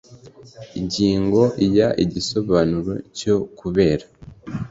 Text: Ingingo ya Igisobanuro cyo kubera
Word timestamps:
Ingingo 0.79 1.41
ya 1.77 1.87
Igisobanuro 2.03 2.93
cyo 3.19 3.35
kubera 3.59 4.05